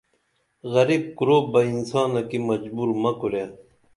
غریب 0.73 1.03
کُرُپبہ 1.17 1.59
انسانہ 1.73 2.21
کی 2.29 2.37
مجبور 2.49 2.89
مہ 3.01 3.11
کُرے 3.19 3.45